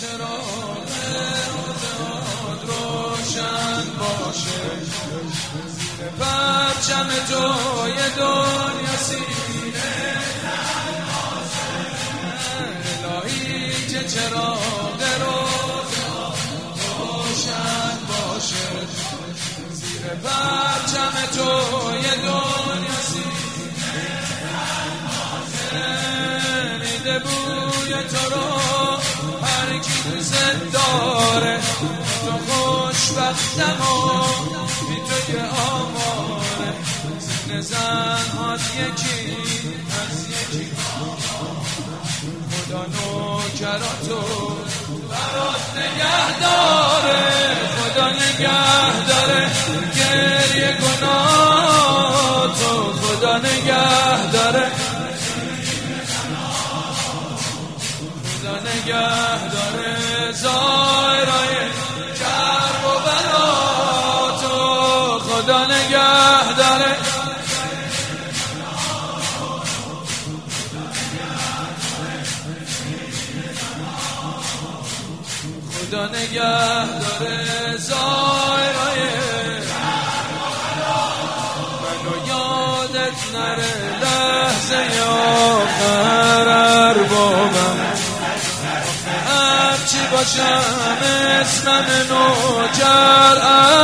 چراغ 0.00 0.88
روزاد 1.52 2.60
روشن 2.66 3.84
باشه 3.98 4.62
زیر 5.68 6.08
پرچم 6.18 7.08
یه 7.88 8.08
دنیا 8.16 8.96
سینه 8.98 9.92
الهی 13.04 13.86
که 13.86 14.04
چراغ 14.08 15.02
روزاد 15.20 16.38
روشن 16.98 17.98
باشه 18.08 18.70
زیر 19.72 20.06
پرچم 20.06 21.14
یه 22.02 22.14
دنیا 22.16 22.98
سینه 23.02 23.52
میده 26.78 27.18
بوی 27.18 27.92
تو 27.94 28.34
رو 28.34 28.71
دوست 29.82 30.34
داره 30.72 31.60
تو 32.24 32.52
خوشبختم 32.52 33.80
و 33.80 34.22
بی 34.88 34.96
تو 34.96 35.32
که 35.32 35.42
آماره. 35.42 36.72
زن 37.18 37.60
زن 37.60 38.36
هات 38.38 38.60
یکی 38.60 39.36
از 40.02 40.26
یکی. 40.28 40.70
خدا 42.50 42.86
نوکراتو 42.86 44.22
برات 45.10 45.64
نگه 45.76 46.40
داره 46.40 47.20
خدا 47.76 48.08
نگه 48.08 49.06
داره 49.08 49.50
خدا 58.42 58.58
نگه 58.58 59.48
داره 59.48 60.32
زایرای 60.32 61.54
کرب 62.18 62.84
و 62.84 62.94
بلا 63.06 63.50
تو 64.40 65.18
خدا 65.18 65.64
نگه 65.64 66.54
داره 66.56 66.96
خدا 75.72 76.08
نگه 76.08 76.86
داره 77.00 77.78
منو 81.82 82.26
یادت 82.26 83.18
نره 83.34 84.21
باشم 90.22 91.02
اسمم 91.40 91.86
نوکر 92.08 93.38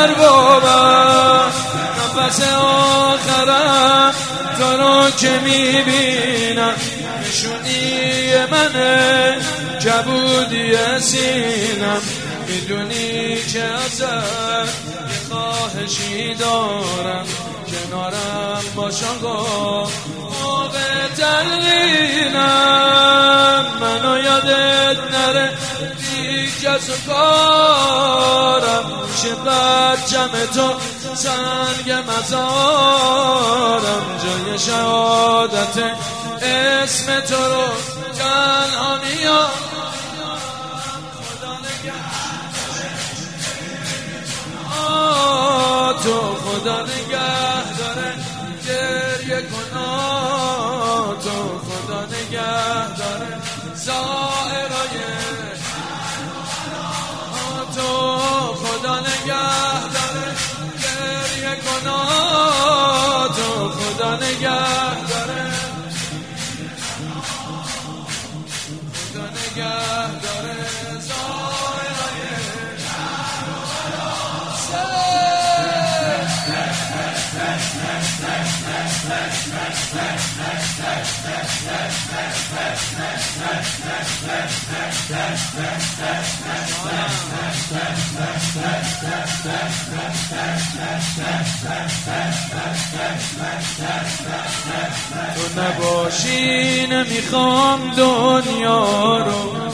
اربابم 0.00 1.52
نفس 1.98 2.40
آخرم 2.58 4.14
تو 4.58 5.10
که 5.10 5.30
می‌بینم. 5.30 6.74
نشونی 7.20 8.46
منه 8.50 9.38
کبودی 9.84 10.76
سینم. 11.00 12.02
می‌دونی 12.48 13.42
که 13.52 13.62
ازت 13.62 14.02
یه 14.02 15.20
خواهشی 15.30 16.34
دارم. 16.34 17.26
کنارم 17.66 18.64
باش 18.76 19.02
آقا 19.02 19.88
موقع 20.42 21.08
تلقینم 21.16 22.62
منو 23.80 24.18
یادت 24.24 24.98
نره. 25.12 25.50
دیگه 26.54 26.70
از 26.70 26.90
کارم 27.06 28.84
میشه 29.08 29.34
بچم 29.34 30.30
تو 30.54 30.74
سنگ 31.14 31.90
مزارم 32.08 33.40
جای 34.24 34.58
شهادت 34.58 35.76
اسم 36.42 37.20
تو 37.20 37.34
رو 37.34 37.66
تنها 38.18 38.98
میاد 38.98 39.62
تو 46.02 46.34
خدا 46.34 46.82
نگه 46.82 47.78
داره 47.78 48.14
تو 95.34 95.60
نباشی 95.60 96.86
نمی‌خوام 96.86 97.94
دنیا 97.96 99.18
رو. 99.18 99.72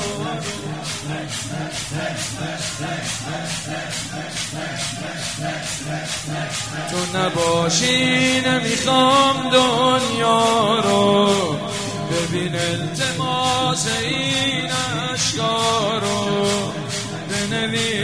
تو 6.91 7.19
نباشی 7.19 8.41
نمی‌خوام 8.41 9.51
دنیا 9.51 10.79
رو. 10.85 11.29
ببین 12.11 12.55
التماس 12.55 13.87
این 14.03 14.28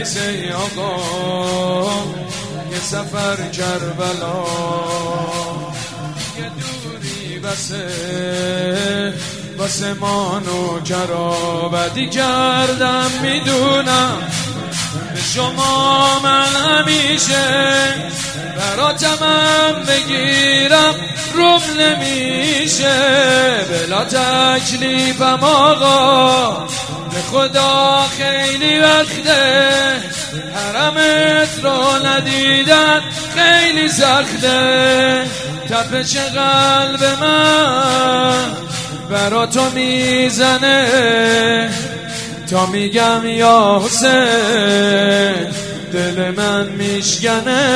ای 0.05 0.51
آقا 0.51 0.95
یه 2.71 2.79
سفر 2.79 3.35
کربلا. 3.35 4.45
یه 6.37 6.51
دوری 6.59 7.39
بسه 7.39 9.13
واسه 9.57 9.93
مانو 9.93 10.79
کرا 10.79 11.69
بدی 11.69 12.09
کردم 12.09 13.11
می‌دونم 13.21 14.21
به 15.13 15.21
شما 15.21 16.19
من 16.23 16.55
همیشه 16.55 17.45
براتمم 18.57 19.83
بگیرم 19.87 20.93
روم 21.33 21.61
نمیشه. 21.79 22.95
بلا 23.69 24.05
تکلیفم 24.05 25.39
آقا 25.41 26.44
خدا 27.35 28.05
خیلی 28.17 28.79
وقته. 28.79 30.01
حرمت 30.55 31.59
رو 31.63 32.07
ندیدن. 32.07 33.01
خیلی 33.35 33.89
سخته. 33.89 35.25
تپش 35.69 36.17
قلب 36.17 37.03
من 37.21 38.51
برا 39.11 39.45
تو 39.45 39.69
می‌زنه. 39.69 40.89
تا 42.49 42.65
میگم 42.65 43.21
یا 43.25 43.81
حسین 43.85 45.47
دل 45.93 46.31
من 46.37 46.67
میشکنه. 46.67 47.69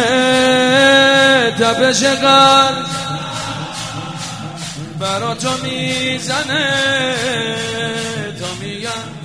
تپش 1.60 2.04
قلب 2.04 2.86
برا 5.00 5.36
تو 5.36 5.50
می‌زنه. 5.64 6.74
تا 8.40 8.48
میگم 8.62 9.19